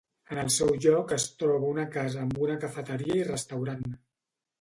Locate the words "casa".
1.95-2.21